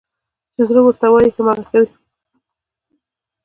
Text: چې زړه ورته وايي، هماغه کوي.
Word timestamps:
چې 0.53 0.61
زړه 0.69 0.81
ورته 0.83 1.07
وايي، 1.09 1.29
هماغه 1.35 1.63
کوي. 1.71 1.89